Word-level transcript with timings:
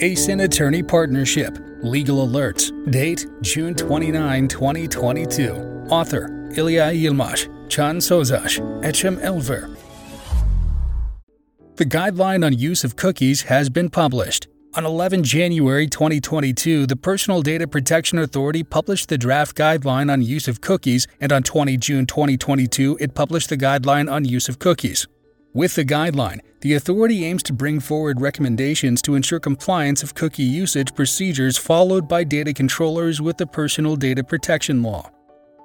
Esin 0.00 0.44
Attorney 0.44 0.80
Partnership. 0.80 1.58
Legal 1.82 2.24
Alerts. 2.24 2.70
Date 2.92 3.26
June 3.40 3.74
29, 3.74 4.46
2022. 4.46 5.52
Author 5.90 6.52
Ilya 6.54 6.92
Yilmaz. 6.92 7.48
Chan 7.68 7.98
Sozash. 7.98 8.60
Ecem 8.84 9.20
Elver. 9.22 9.76
The 11.74 11.84
guideline 11.84 12.46
on 12.46 12.52
use 12.52 12.84
of 12.84 12.94
cookies 12.94 13.42
has 13.42 13.68
been 13.68 13.90
published. 13.90 14.46
On 14.74 14.86
11 14.86 15.24
January 15.24 15.88
2022, 15.88 16.86
the 16.86 16.94
Personal 16.94 17.42
Data 17.42 17.66
Protection 17.66 18.18
Authority 18.18 18.62
published 18.62 19.08
the 19.08 19.18
draft 19.18 19.56
guideline 19.56 20.12
on 20.12 20.22
use 20.22 20.46
of 20.46 20.60
cookies, 20.60 21.08
and 21.20 21.32
on 21.32 21.42
20 21.42 21.76
June 21.76 22.06
2022, 22.06 22.98
it 23.00 23.16
published 23.16 23.48
the 23.48 23.56
guideline 23.56 24.08
on 24.08 24.24
use 24.24 24.48
of 24.48 24.60
cookies. 24.60 25.08
With 25.58 25.74
the 25.74 25.84
guideline, 25.84 26.38
the 26.60 26.74
authority 26.74 27.24
aims 27.24 27.42
to 27.42 27.52
bring 27.52 27.80
forward 27.80 28.20
recommendations 28.20 29.02
to 29.02 29.16
ensure 29.16 29.40
compliance 29.40 30.04
of 30.04 30.14
cookie 30.14 30.44
usage 30.44 30.94
procedures 30.94 31.58
followed 31.58 32.06
by 32.06 32.22
data 32.22 32.54
controllers 32.54 33.20
with 33.20 33.38
the 33.38 33.46
Personal 33.48 33.96
Data 33.96 34.22
Protection 34.22 34.84
Law. 34.84 35.10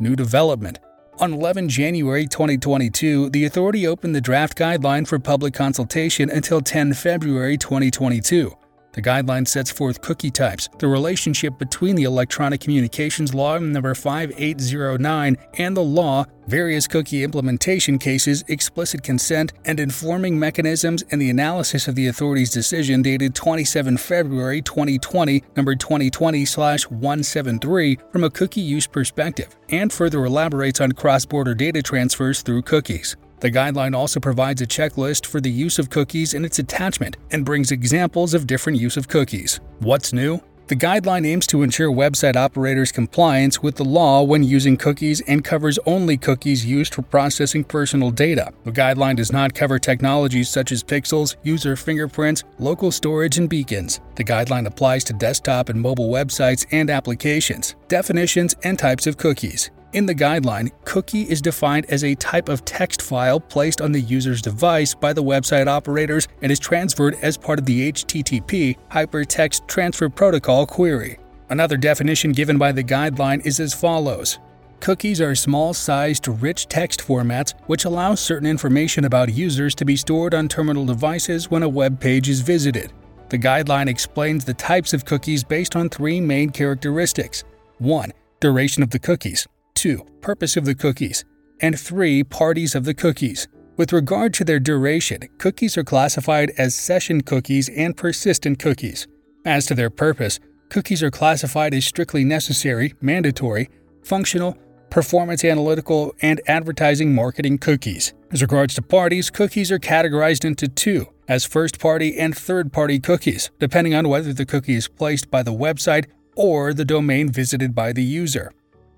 New 0.00 0.16
development 0.16 0.78
on 1.18 1.34
11 1.34 1.68
January 1.68 2.26
2022, 2.26 3.28
the 3.28 3.44
authority 3.44 3.86
opened 3.86 4.14
the 4.14 4.22
draft 4.22 4.56
guideline 4.56 5.06
for 5.06 5.18
public 5.18 5.52
consultation 5.52 6.30
until 6.30 6.62
10 6.62 6.94
February 6.94 7.58
2022. 7.58 8.50
The 8.92 9.02
guideline 9.02 9.48
sets 9.48 9.70
forth 9.70 10.02
cookie 10.02 10.30
types, 10.30 10.68
the 10.78 10.86
relationship 10.86 11.58
between 11.58 11.96
the 11.96 12.02
Electronic 12.02 12.60
Communications 12.60 13.32
Law 13.32 13.56
number 13.58 13.94
5809 13.94 15.38
and 15.58 15.74
the 15.74 15.82
law, 15.82 16.26
various 16.46 16.86
cookie 16.86 17.24
implementation 17.24 17.98
cases, 17.98 18.44
explicit 18.48 19.02
consent, 19.02 19.54
and 19.64 19.80
informing 19.80 20.38
mechanisms 20.38 21.02
and 21.10 21.22
the 21.22 21.30
analysis 21.30 21.88
of 21.88 21.94
the 21.94 22.08
authority's 22.08 22.50
decision 22.50 23.00
dated 23.00 23.34
27 23.34 23.96
February 23.96 24.60
2020, 24.60 25.42
number 25.56 25.74
2020/173 25.74 27.98
from 28.12 28.24
a 28.24 28.30
cookie 28.30 28.60
use 28.60 28.86
perspective, 28.86 29.56
and 29.70 29.90
further 29.90 30.26
elaborates 30.26 30.82
on 30.82 30.92
cross-border 30.92 31.54
data 31.54 31.82
transfers 31.82 32.42
through 32.42 32.60
cookies. 32.60 33.16
The 33.42 33.50
guideline 33.50 33.92
also 33.96 34.20
provides 34.20 34.62
a 34.62 34.68
checklist 34.68 35.26
for 35.26 35.40
the 35.40 35.50
use 35.50 35.80
of 35.80 35.90
cookies 35.90 36.32
in 36.32 36.44
its 36.44 36.60
attachment 36.60 37.16
and 37.32 37.44
brings 37.44 37.72
examples 37.72 38.34
of 38.34 38.46
different 38.46 38.78
use 38.78 38.96
of 38.96 39.08
cookies. 39.08 39.58
What's 39.80 40.12
new? 40.12 40.40
The 40.68 40.76
guideline 40.76 41.26
aims 41.26 41.48
to 41.48 41.64
ensure 41.64 41.90
website 41.90 42.36
operators' 42.36 42.92
compliance 42.92 43.60
with 43.60 43.74
the 43.74 43.84
law 43.84 44.22
when 44.22 44.44
using 44.44 44.76
cookies 44.76 45.22
and 45.22 45.42
covers 45.42 45.76
only 45.86 46.16
cookies 46.16 46.64
used 46.64 46.94
for 46.94 47.02
processing 47.02 47.64
personal 47.64 48.12
data. 48.12 48.52
The 48.62 48.70
guideline 48.70 49.16
does 49.16 49.32
not 49.32 49.54
cover 49.54 49.80
technologies 49.80 50.48
such 50.48 50.70
as 50.70 50.84
pixels, 50.84 51.34
user 51.42 51.74
fingerprints, 51.74 52.44
local 52.60 52.92
storage, 52.92 53.38
and 53.38 53.50
beacons. 53.50 54.00
The 54.14 54.24
guideline 54.24 54.68
applies 54.68 55.02
to 55.04 55.14
desktop 55.14 55.68
and 55.68 55.80
mobile 55.80 56.10
websites 56.10 56.64
and 56.70 56.90
applications, 56.90 57.74
definitions, 57.88 58.54
and 58.62 58.78
types 58.78 59.08
of 59.08 59.16
cookies. 59.16 59.72
In 59.92 60.06
the 60.06 60.14
guideline, 60.14 60.70
cookie 60.86 61.28
is 61.28 61.42
defined 61.42 61.84
as 61.90 62.02
a 62.02 62.14
type 62.14 62.48
of 62.48 62.64
text 62.64 63.02
file 63.02 63.38
placed 63.38 63.82
on 63.82 63.92
the 63.92 64.00
user's 64.00 64.40
device 64.40 64.94
by 64.94 65.12
the 65.12 65.22
website 65.22 65.66
operators 65.66 66.28
and 66.40 66.50
is 66.50 66.58
transferred 66.58 67.18
as 67.20 67.36
part 67.36 67.58
of 67.58 67.66
the 67.66 67.92
HTTP 67.92 68.78
Hypertext 68.90 69.66
Transfer 69.66 70.08
Protocol 70.08 70.66
query. 70.66 71.18
Another 71.50 71.76
definition 71.76 72.32
given 72.32 72.56
by 72.56 72.72
the 72.72 72.82
guideline 72.82 73.44
is 73.44 73.60
as 73.60 73.74
follows 73.74 74.38
Cookies 74.80 75.20
are 75.20 75.34
small 75.34 75.74
sized, 75.74 76.26
rich 76.26 76.68
text 76.68 77.00
formats 77.00 77.52
which 77.66 77.84
allow 77.84 78.14
certain 78.14 78.48
information 78.48 79.04
about 79.04 79.34
users 79.34 79.74
to 79.74 79.84
be 79.84 79.94
stored 79.94 80.32
on 80.32 80.48
terminal 80.48 80.86
devices 80.86 81.50
when 81.50 81.62
a 81.62 81.68
web 81.68 82.00
page 82.00 82.30
is 82.30 82.40
visited. 82.40 82.94
The 83.28 83.38
guideline 83.38 83.88
explains 83.88 84.46
the 84.46 84.54
types 84.54 84.94
of 84.94 85.04
cookies 85.04 85.44
based 85.44 85.76
on 85.76 85.90
three 85.90 86.18
main 86.18 86.48
characteristics 86.48 87.44
1. 87.78 88.10
Duration 88.40 88.82
of 88.82 88.88
the 88.88 88.98
cookies. 88.98 89.46
2. 89.82 90.06
Purpose 90.20 90.56
of 90.56 90.64
the 90.64 90.76
cookies. 90.76 91.24
And 91.58 91.76
3. 91.76 92.22
Parties 92.22 92.76
of 92.76 92.84
the 92.84 92.94
cookies. 92.94 93.48
With 93.76 93.92
regard 93.92 94.32
to 94.34 94.44
their 94.44 94.60
duration, 94.60 95.22
cookies 95.38 95.76
are 95.76 95.82
classified 95.82 96.52
as 96.56 96.76
session 96.76 97.22
cookies 97.22 97.68
and 97.68 97.96
persistent 97.96 98.60
cookies. 98.60 99.08
As 99.44 99.66
to 99.66 99.74
their 99.74 99.90
purpose, 99.90 100.38
cookies 100.68 101.02
are 101.02 101.10
classified 101.10 101.74
as 101.74 101.84
strictly 101.84 102.22
necessary, 102.22 102.94
mandatory, 103.00 103.70
functional, 104.04 104.56
performance 104.88 105.44
analytical, 105.44 106.14
and 106.22 106.40
advertising 106.46 107.12
marketing 107.12 107.58
cookies. 107.58 108.14
As 108.30 108.40
regards 108.40 108.74
to 108.74 108.82
parties, 108.82 109.30
cookies 109.30 109.72
are 109.72 109.80
categorized 109.80 110.44
into 110.44 110.68
two 110.68 111.08
as 111.26 111.44
first 111.44 111.80
party 111.80 112.16
and 112.20 112.36
third 112.36 112.72
party 112.72 113.00
cookies, 113.00 113.50
depending 113.58 113.94
on 113.94 114.08
whether 114.08 114.32
the 114.32 114.46
cookie 114.46 114.76
is 114.76 114.86
placed 114.86 115.28
by 115.28 115.42
the 115.42 115.52
website 115.52 116.06
or 116.36 116.72
the 116.72 116.84
domain 116.84 117.32
visited 117.32 117.74
by 117.74 117.92
the 117.92 118.04
user 118.04 118.52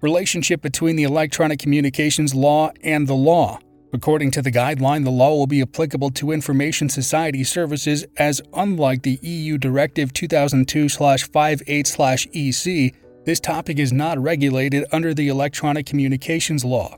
relationship 0.00 0.62
between 0.62 0.96
the 0.96 1.04
Electronic 1.04 1.58
Communications 1.58 2.34
Law 2.34 2.70
and 2.82 3.06
the 3.06 3.14
law. 3.14 3.58
According 3.92 4.30
to 4.32 4.42
the 4.42 4.52
guideline, 4.52 5.04
the 5.04 5.10
law 5.10 5.34
will 5.34 5.48
be 5.48 5.62
applicable 5.62 6.10
to 6.12 6.30
information 6.30 6.88
society 6.88 7.42
services 7.42 8.06
as 8.16 8.40
unlike 8.54 9.02
the 9.02 9.18
EU 9.22 9.58
Directive 9.58 10.12
2002/58/EC, 10.12 12.94
this 13.24 13.40
topic 13.40 13.78
is 13.78 13.92
not 13.92 14.18
regulated 14.18 14.84
under 14.92 15.12
the 15.12 15.28
Electronic 15.28 15.86
Communications 15.86 16.64
Law. 16.64 16.96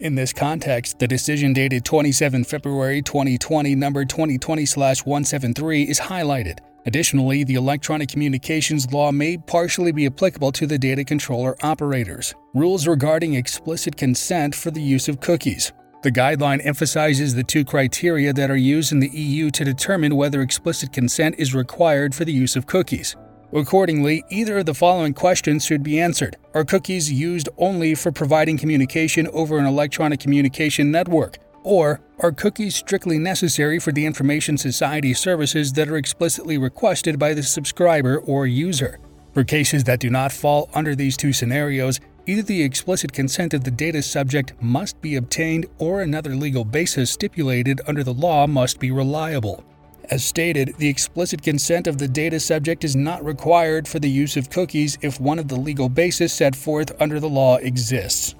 In 0.00 0.16
this 0.16 0.32
context, 0.32 0.98
the 0.98 1.06
decision 1.06 1.52
dated 1.52 1.84
27 1.84 2.42
February 2.42 3.02
2020 3.02 3.76
number 3.76 4.04
2020/173 4.04 5.84
is 5.84 6.00
highlighted. 6.00 6.58
Additionally, 6.84 7.44
the 7.44 7.54
electronic 7.54 8.08
communications 8.08 8.92
law 8.92 9.12
may 9.12 9.36
partially 9.36 9.92
be 9.92 10.06
applicable 10.06 10.50
to 10.52 10.66
the 10.66 10.78
data 10.78 11.04
controller 11.04 11.56
operators. 11.62 12.34
Rules 12.54 12.86
regarding 12.86 13.34
explicit 13.34 13.96
consent 13.96 14.54
for 14.54 14.70
the 14.70 14.82
use 14.82 15.08
of 15.08 15.20
cookies. 15.20 15.72
The 16.02 16.10
guideline 16.10 16.64
emphasizes 16.66 17.34
the 17.34 17.44
two 17.44 17.64
criteria 17.64 18.32
that 18.32 18.50
are 18.50 18.56
used 18.56 18.90
in 18.90 18.98
the 18.98 19.10
EU 19.10 19.50
to 19.52 19.64
determine 19.64 20.16
whether 20.16 20.42
explicit 20.42 20.92
consent 20.92 21.36
is 21.38 21.54
required 21.54 22.12
for 22.12 22.24
the 22.24 22.32
use 22.32 22.56
of 22.56 22.66
cookies. 22.66 23.14
Accordingly, 23.52 24.24
either 24.28 24.58
of 24.58 24.66
the 24.66 24.74
following 24.74 25.14
questions 25.14 25.64
should 25.64 25.82
be 25.82 26.00
answered 26.00 26.36
Are 26.54 26.64
cookies 26.64 27.12
used 27.12 27.48
only 27.58 27.94
for 27.94 28.10
providing 28.10 28.58
communication 28.58 29.28
over 29.28 29.58
an 29.58 29.66
electronic 29.66 30.18
communication 30.18 30.90
network? 30.90 31.38
Or 31.64 32.00
are 32.18 32.32
cookies 32.32 32.74
strictly 32.74 33.18
necessary 33.18 33.78
for 33.78 33.92
the 33.92 34.06
information 34.06 34.58
society 34.58 35.14
services 35.14 35.72
that 35.74 35.88
are 35.88 35.96
explicitly 35.96 36.58
requested 36.58 37.18
by 37.18 37.34
the 37.34 37.42
subscriber 37.42 38.18
or 38.18 38.46
user? 38.46 38.98
For 39.32 39.44
cases 39.44 39.84
that 39.84 40.00
do 40.00 40.10
not 40.10 40.32
fall 40.32 40.68
under 40.74 40.94
these 40.94 41.16
two 41.16 41.32
scenarios, 41.32 42.00
either 42.26 42.42
the 42.42 42.62
explicit 42.62 43.12
consent 43.12 43.54
of 43.54 43.64
the 43.64 43.70
data 43.70 44.02
subject 44.02 44.52
must 44.60 45.00
be 45.00 45.16
obtained 45.16 45.66
or 45.78 46.02
another 46.02 46.34
legal 46.34 46.64
basis 46.64 47.10
stipulated 47.10 47.80
under 47.86 48.04
the 48.04 48.14
law 48.14 48.46
must 48.46 48.78
be 48.78 48.90
reliable. 48.90 49.64
As 50.10 50.24
stated, 50.24 50.74
the 50.78 50.88
explicit 50.88 51.42
consent 51.42 51.86
of 51.86 51.96
the 51.96 52.08
data 52.08 52.40
subject 52.40 52.84
is 52.84 52.96
not 52.96 53.24
required 53.24 53.86
for 53.86 53.98
the 53.98 54.10
use 54.10 54.36
of 54.36 54.50
cookies 54.50 54.98
if 55.00 55.20
one 55.20 55.38
of 55.38 55.48
the 55.48 55.56
legal 55.56 55.88
bases 55.88 56.32
set 56.32 56.56
forth 56.56 56.92
under 57.00 57.20
the 57.20 57.28
law 57.28 57.56
exists. 57.56 58.34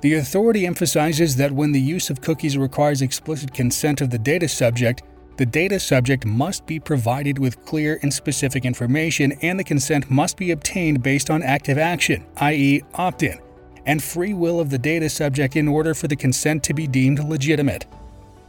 The 0.00 0.14
authority 0.14 0.66
emphasizes 0.66 1.36
that 1.36 1.52
when 1.52 1.72
the 1.72 1.80
use 1.80 2.08
of 2.08 2.22
cookies 2.22 2.56
requires 2.56 3.02
explicit 3.02 3.52
consent 3.52 4.00
of 4.00 4.08
the 4.08 4.18
data 4.18 4.48
subject, 4.48 5.02
the 5.36 5.44
data 5.44 5.78
subject 5.78 6.24
must 6.24 6.64
be 6.66 6.80
provided 6.80 7.38
with 7.38 7.64
clear 7.66 7.98
and 8.02 8.12
specific 8.12 8.64
information, 8.64 9.32
and 9.42 9.58
the 9.58 9.64
consent 9.64 10.10
must 10.10 10.38
be 10.38 10.52
obtained 10.52 11.02
based 11.02 11.28
on 11.30 11.42
active 11.42 11.76
action, 11.76 12.24
i.e., 12.38 12.82
opt 12.94 13.22
in, 13.22 13.38
and 13.84 14.02
free 14.02 14.32
will 14.32 14.58
of 14.58 14.70
the 14.70 14.78
data 14.78 15.08
subject 15.10 15.56
in 15.56 15.68
order 15.68 15.92
for 15.92 16.08
the 16.08 16.16
consent 16.16 16.62
to 16.64 16.74
be 16.74 16.86
deemed 16.86 17.18
legitimate. 17.18 17.86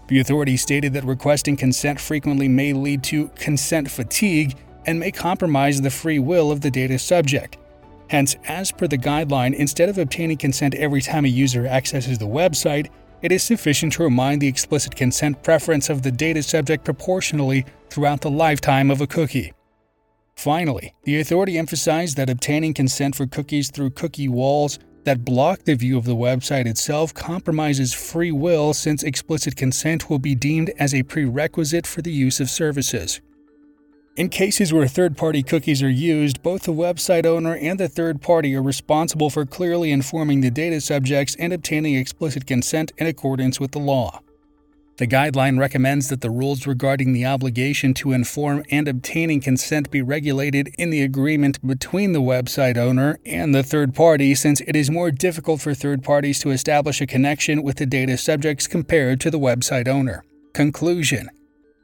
The 0.07 0.19
authority 0.19 0.55
stated 0.55 0.93
that 0.93 1.03
requesting 1.03 1.57
consent 1.57 1.99
frequently 1.99 2.47
may 2.47 2.71
lead 2.71 3.03
to 3.03 3.27
consent 3.35 3.91
fatigue 3.91 4.57
and 4.85 4.99
may 4.99 5.11
compromise 5.11 5.81
the 5.81 5.89
free 5.89 6.19
will 6.19 6.51
of 6.51 6.61
the 6.61 6.71
data 6.71 6.97
subject. 6.97 7.57
Hence, 8.11 8.35
as 8.45 8.73
per 8.73 8.87
the 8.87 8.97
guideline, 8.97 9.53
instead 9.53 9.87
of 9.87 9.97
obtaining 9.97 10.35
consent 10.35 10.75
every 10.75 10.99
time 10.99 11.23
a 11.23 11.29
user 11.29 11.65
accesses 11.65 12.17
the 12.17 12.27
website, 12.27 12.89
it 13.21 13.31
is 13.31 13.41
sufficient 13.41 13.93
to 13.93 14.03
remind 14.03 14.41
the 14.41 14.49
explicit 14.49 14.93
consent 14.93 15.41
preference 15.43 15.89
of 15.89 16.01
the 16.01 16.11
data 16.11 16.43
subject 16.43 16.83
proportionally 16.83 17.65
throughout 17.89 18.19
the 18.19 18.29
lifetime 18.29 18.91
of 18.91 18.99
a 18.99 19.07
cookie. 19.07 19.53
Finally, 20.35 20.93
the 21.05 21.21
authority 21.21 21.57
emphasized 21.57 22.17
that 22.17 22.29
obtaining 22.29 22.73
consent 22.73 23.15
for 23.15 23.27
cookies 23.27 23.71
through 23.71 23.91
cookie 23.91 24.27
walls 24.27 24.77
that 25.05 25.23
block 25.23 25.63
the 25.63 25.75
view 25.75 25.97
of 25.97 26.03
the 26.03 26.13
website 26.13 26.65
itself 26.65 27.13
compromises 27.13 27.93
free 27.93 28.33
will 28.33 28.73
since 28.73 29.03
explicit 29.03 29.55
consent 29.55 30.09
will 30.09 30.19
be 30.19 30.35
deemed 30.35 30.69
as 30.77 30.93
a 30.93 31.03
prerequisite 31.03 31.87
for 31.87 32.01
the 32.01 32.11
use 32.11 32.41
of 32.41 32.49
services. 32.49 33.21
In 34.21 34.29
cases 34.29 34.71
where 34.71 34.85
third 34.85 35.17
party 35.17 35.41
cookies 35.41 35.81
are 35.81 35.89
used, 35.89 36.43
both 36.43 36.61
the 36.61 36.71
website 36.71 37.25
owner 37.25 37.55
and 37.55 37.79
the 37.79 37.89
third 37.89 38.21
party 38.21 38.53
are 38.55 38.61
responsible 38.61 39.31
for 39.31 39.47
clearly 39.47 39.91
informing 39.91 40.41
the 40.41 40.51
data 40.51 40.79
subjects 40.79 41.35
and 41.39 41.51
obtaining 41.51 41.95
explicit 41.95 42.45
consent 42.45 42.91
in 42.99 43.07
accordance 43.07 43.59
with 43.59 43.71
the 43.71 43.79
law. 43.79 44.21
The 44.97 45.07
guideline 45.07 45.57
recommends 45.57 46.09
that 46.09 46.21
the 46.21 46.29
rules 46.29 46.67
regarding 46.67 47.13
the 47.13 47.25
obligation 47.25 47.95
to 47.95 48.11
inform 48.11 48.63
and 48.69 48.87
obtaining 48.87 49.41
consent 49.41 49.89
be 49.89 50.03
regulated 50.03 50.69
in 50.77 50.91
the 50.91 51.01
agreement 51.01 51.57
between 51.65 52.11
the 52.11 52.21
website 52.21 52.77
owner 52.77 53.17
and 53.25 53.55
the 53.55 53.63
third 53.63 53.95
party, 53.95 54.35
since 54.35 54.61
it 54.67 54.75
is 54.75 54.91
more 54.91 55.09
difficult 55.09 55.61
for 55.61 55.73
third 55.73 56.03
parties 56.03 56.37
to 56.41 56.51
establish 56.51 57.01
a 57.01 57.07
connection 57.07 57.63
with 57.63 57.77
the 57.77 57.87
data 57.87 58.19
subjects 58.19 58.67
compared 58.67 59.19
to 59.21 59.31
the 59.31 59.39
website 59.39 59.87
owner. 59.87 60.23
Conclusion 60.53 61.31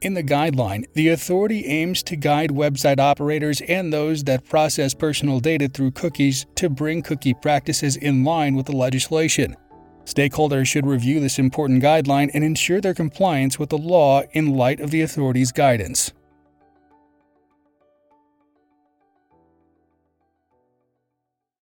in 0.00 0.14
the 0.14 0.22
guideline, 0.22 0.84
the 0.94 1.08
authority 1.08 1.66
aims 1.66 2.02
to 2.04 2.16
guide 2.16 2.50
website 2.50 3.00
operators 3.00 3.60
and 3.62 3.92
those 3.92 4.24
that 4.24 4.44
process 4.44 4.94
personal 4.94 5.40
data 5.40 5.68
through 5.68 5.90
cookies 5.90 6.46
to 6.54 6.68
bring 6.68 7.02
cookie 7.02 7.34
practices 7.34 7.96
in 7.96 8.24
line 8.24 8.54
with 8.54 8.66
the 8.66 8.76
legislation. 8.76 9.56
Stakeholders 10.04 10.66
should 10.66 10.86
review 10.86 11.20
this 11.20 11.38
important 11.38 11.82
guideline 11.82 12.30
and 12.32 12.42
ensure 12.42 12.80
their 12.80 12.94
compliance 12.94 13.58
with 13.58 13.68
the 13.68 13.78
law 13.78 14.22
in 14.32 14.54
light 14.54 14.80
of 14.80 14.90
the 14.90 15.02
authority's 15.02 15.52
guidance. 15.52 16.12